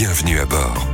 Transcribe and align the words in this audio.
bienvenue 0.00 0.40
à 0.40 0.46
bord. 0.46 0.89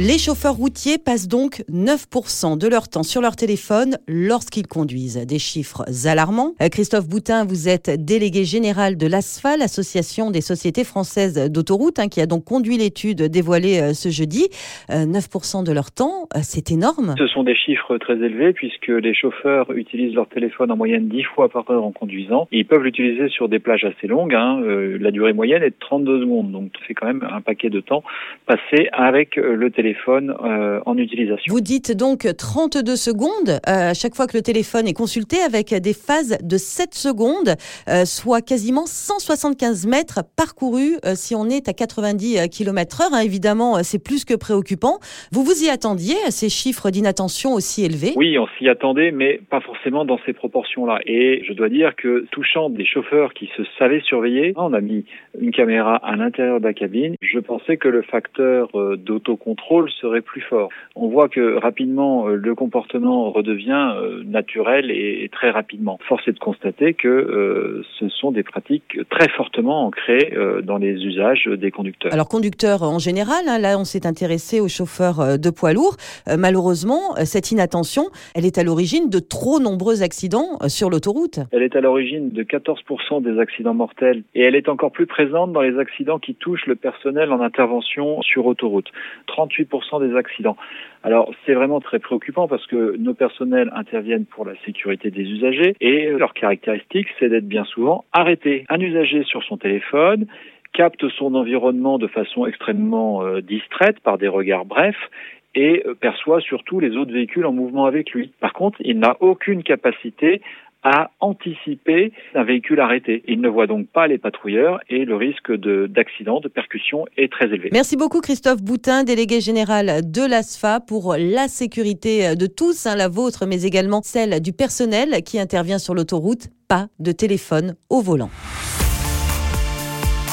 Les 0.00 0.16
chauffeurs 0.16 0.54
routiers 0.54 0.96
passent 0.96 1.26
donc 1.26 1.64
9% 1.68 2.56
de 2.56 2.68
leur 2.68 2.88
temps 2.88 3.02
sur 3.02 3.20
leur 3.20 3.34
téléphone 3.34 3.96
lorsqu'ils 4.06 4.68
conduisent. 4.68 5.26
Des 5.26 5.40
chiffres 5.40 5.82
alarmants. 6.06 6.54
Euh, 6.62 6.68
Christophe 6.68 7.08
Boutin, 7.08 7.44
vous 7.44 7.68
êtes 7.68 7.90
délégué 7.90 8.44
général 8.44 8.96
de 8.96 9.08
l'ASFA, 9.08 9.56
l'Association 9.56 10.30
des 10.30 10.40
sociétés 10.40 10.84
françaises 10.84 11.50
d'autoroute, 11.50 11.98
hein, 11.98 12.06
qui 12.06 12.20
a 12.20 12.26
donc 12.26 12.44
conduit 12.44 12.76
l'étude 12.78 13.22
dévoilée 13.22 13.80
euh, 13.80 13.92
ce 13.92 14.08
jeudi. 14.08 14.46
9% 14.88 14.92
euh, 14.92 15.62
de 15.64 15.72
leur 15.72 15.90
temps, 15.90 16.28
c'est 16.42 16.70
énorme. 16.70 17.16
Ce 17.18 17.26
sont 17.26 17.42
des 17.42 17.56
chiffres 17.56 17.98
très 17.98 18.14
élevés 18.14 18.52
puisque 18.52 18.86
les 18.86 19.14
chauffeurs 19.14 19.72
utilisent 19.72 20.14
leur 20.14 20.28
téléphone 20.28 20.70
en 20.70 20.76
moyenne 20.76 21.08
10 21.08 21.24
fois 21.24 21.48
par 21.48 21.68
heure 21.72 21.82
en 21.82 21.90
conduisant. 21.90 22.46
ils 22.52 22.64
peuvent 22.64 22.84
l'utiliser 22.84 23.28
sur 23.30 23.48
des 23.48 23.58
plages 23.58 23.82
assez 23.82 24.06
longues. 24.06 24.36
Hein. 24.36 24.60
La 25.00 25.10
durée 25.10 25.32
moyenne 25.32 25.64
est 25.64 25.70
de 25.70 25.74
32 25.80 26.20
secondes, 26.20 26.52
donc 26.52 26.70
c'est 26.86 26.94
quand 26.94 27.06
même 27.06 27.26
un 27.28 27.40
paquet 27.40 27.68
de 27.68 27.80
temps 27.80 28.04
passé 28.46 28.88
avec 28.92 29.34
le 29.34 29.72
téléphone 29.72 29.87
téléphone 29.88 30.34
euh, 30.44 30.80
en 30.86 30.96
utilisation. 30.98 31.52
Vous 31.52 31.60
dites 31.60 31.96
donc 31.96 32.26
32 32.36 32.96
secondes 32.96 33.48
euh, 33.48 33.90
à 33.90 33.94
chaque 33.94 34.14
fois 34.14 34.26
que 34.26 34.36
le 34.36 34.42
téléphone 34.42 34.86
est 34.86 34.94
consulté 34.94 35.36
avec 35.38 35.74
des 35.74 35.94
phases 35.94 36.36
de 36.42 36.56
7 36.56 36.94
secondes, 36.94 37.54
euh, 37.88 38.04
soit 38.04 38.42
quasiment 38.42 38.86
175 38.86 39.86
mètres 39.86 40.20
parcourus 40.36 40.96
si 41.14 41.34
on 41.34 41.46
est 41.46 41.68
à 41.68 41.72
90 41.72 42.48
km 42.50 43.02
heure. 43.02 43.08
Hein, 43.12 43.20
évidemment, 43.24 43.82
c'est 43.82 44.02
plus 44.02 44.24
que 44.24 44.34
préoccupant. 44.34 44.98
Vous 45.32 45.42
vous 45.42 45.64
y 45.64 45.70
attendiez 45.70 46.16
à 46.26 46.30
ces 46.30 46.48
chiffres 46.48 46.90
d'inattention 46.90 47.54
aussi 47.54 47.84
élevés? 47.84 48.12
Oui, 48.16 48.38
on 48.38 48.46
s'y 48.58 48.68
attendait, 48.68 49.10
mais 49.10 49.40
pas 49.50 49.60
forcément 49.60 50.04
dans 50.04 50.18
ces 50.26 50.32
proportions-là. 50.32 51.00
Et 51.06 51.42
je 51.46 51.52
dois 51.52 51.68
dire 51.68 51.96
que 51.96 52.26
touchant 52.30 52.68
des 52.68 52.84
chauffeurs 52.84 53.32
qui 53.32 53.50
se 53.56 53.62
savaient 53.78 54.00
surveiller, 54.00 54.52
on 54.56 54.74
a 54.74 54.80
mis 54.80 55.04
une 55.40 55.50
caméra 55.50 55.96
à 55.96 56.16
l'intérieur 56.16 56.60
de 56.60 56.66
la 56.66 56.74
cabine. 56.74 57.14
Je 57.20 57.38
pensais 57.38 57.76
que 57.76 57.88
le 57.88 58.02
facteur 58.02 58.68
d'autocontrôle 58.96 59.77
serait 59.86 60.22
plus 60.22 60.40
fort. 60.40 60.70
On 60.96 61.08
voit 61.08 61.28
que 61.28 61.56
rapidement 61.56 62.28
euh, 62.28 62.34
le 62.34 62.54
comportement 62.54 63.30
redevient 63.30 63.92
euh, 63.96 64.22
naturel 64.24 64.90
et 64.90 65.28
très 65.32 65.50
rapidement. 65.50 65.98
Force 66.08 66.26
est 66.26 66.32
de 66.32 66.38
constater 66.38 66.94
que 66.94 67.08
euh, 67.08 67.84
ce 67.98 68.08
sont 68.08 68.32
des 68.32 68.42
pratiques 68.42 68.98
très 69.10 69.28
fortement 69.28 69.86
ancrées 69.86 70.34
dans 70.62 70.78
les 70.78 70.94
usages 71.04 71.46
des 71.46 71.70
conducteurs. 71.70 72.12
Alors 72.12 72.28
conducteurs 72.28 72.82
en 72.82 72.98
général, 72.98 73.44
hein, 73.48 73.58
là 73.58 73.78
on 73.78 73.84
s'est 73.84 74.06
intéressé 74.06 74.60
aux 74.60 74.68
chauffeurs 74.68 75.38
de 75.38 75.50
poids 75.50 75.72
lourds. 75.72 75.96
malheureusement, 76.36 77.14
cette 77.24 77.50
inattention, 77.50 78.04
elle 78.34 78.44
est 78.44 78.58
à 78.58 78.64
l'origine 78.64 79.10
de 79.10 79.18
trop 79.18 79.60
nombreux 79.60 80.02
accidents 80.02 80.58
sur 80.68 80.90
l'autoroute. 80.90 81.40
Elle 81.52 81.62
est 81.62 81.76
à 81.76 81.80
l'origine 81.80 82.30
de 82.30 82.42
14% 82.42 83.22
des 83.22 83.38
accidents 83.38 83.74
mortels 83.74 84.22
et 84.34 84.42
elle 84.42 84.54
est 84.54 84.68
encore 84.68 84.92
plus 84.92 85.06
présente 85.06 85.52
dans 85.52 85.62
les 85.62 85.78
accidents 85.78 86.18
qui 86.18 86.34
touchent 86.34 86.66
le 86.66 86.76
personnel 86.76 87.32
en 87.32 87.40
intervention 87.40 88.22
sur 88.22 88.46
autoroute. 88.46 88.90
38 89.26 89.57
des 90.00 90.14
accidents. 90.16 90.56
Alors 91.02 91.32
c'est 91.44 91.54
vraiment 91.54 91.80
très 91.80 91.98
préoccupant 91.98 92.48
parce 92.48 92.66
que 92.66 92.96
nos 92.96 93.14
personnels 93.14 93.70
interviennent 93.74 94.26
pour 94.26 94.44
la 94.44 94.54
sécurité 94.64 95.10
des 95.10 95.22
usagers 95.22 95.74
et 95.80 96.10
leur 96.10 96.34
caractéristique 96.34 97.08
c'est 97.18 97.28
d'être 97.28 97.48
bien 97.48 97.64
souvent 97.64 98.04
arrêté. 98.12 98.64
Un 98.68 98.80
usager 98.80 99.22
sur 99.24 99.42
son 99.42 99.56
téléphone 99.56 100.26
capte 100.72 101.08
son 101.08 101.34
environnement 101.34 101.98
de 101.98 102.06
façon 102.06 102.46
extrêmement 102.46 103.24
euh, 103.24 103.40
distraite 103.40 104.00
par 104.00 104.18
des 104.18 104.28
regards 104.28 104.64
brefs 104.64 105.10
et 105.54 105.82
euh, 105.86 105.94
perçoit 105.94 106.40
surtout 106.40 106.78
les 106.78 106.96
autres 106.96 107.12
véhicules 107.12 107.46
en 107.46 107.52
mouvement 107.52 107.86
avec 107.86 108.10
lui. 108.10 108.32
Par 108.40 108.52
contre, 108.52 108.78
il 108.84 108.98
n'a 108.98 109.16
aucune 109.20 109.62
capacité 109.62 110.42
à 110.82 111.10
anticiper 111.20 112.12
un 112.34 112.44
véhicule 112.44 112.80
arrêté. 112.80 113.22
Il 113.26 113.40
ne 113.40 113.48
voit 113.48 113.66
donc 113.66 113.88
pas 113.88 114.06
les 114.06 114.18
patrouilleurs 114.18 114.80
et 114.88 115.04
le 115.04 115.16
risque 115.16 115.52
d'accident, 115.52 116.40
de, 116.40 116.48
percussion 116.48 117.04
est 117.16 117.30
très 117.30 117.46
élevé. 117.46 117.70
Merci 117.72 117.96
beaucoup 117.96 118.20
Christophe 118.20 118.62
Boutin, 118.62 119.04
délégué 119.04 119.40
général 119.40 120.02
de 120.04 120.28
l'ASFA 120.28 120.80
pour 120.80 121.16
la 121.18 121.48
sécurité 121.48 122.36
de 122.36 122.46
tous, 122.46 122.86
hein, 122.86 122.96
la 122.96 123.08
vôtre, 123.08 123.46
mais 123.46 123.62
également 123.62 124.02
celle 124.02 124.40
du 124.40 124.52
personnel 124.52 125.22
qui 125.24 125.38
intervient 125.38 125.78
sur 125.78 125.94
l'autoroute. 125.94 126.48
Pas 126.68 126.88
de 126.98 127.12
téléphone 127.12 127.74
au 127.90 128.00
volant. 128.00 128.30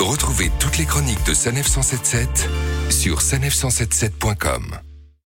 Retrouvez 0.00 0.50
toutes 0.60 0.78
les 0.78 0.86
chroniques 0.86 1.24
de 1.26 1.34
Sanef 1.34 1.66
177 1.66 2.50
sur 2.90 3.18
sanef177.com. 3.18 4.93